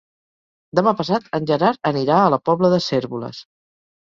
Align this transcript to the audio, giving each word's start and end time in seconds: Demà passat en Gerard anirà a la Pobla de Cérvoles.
Demà 0.79 0.93
passat 1.01 1.27
en 1.39 1.45
Gerard 1.51 1.91
anirà 1.91 2.17
a 2.23 2.33
la 2.37 2.41
Pobla 2.51 2.73
de 2.73 2.81
Cérvoles. 2.89 3.45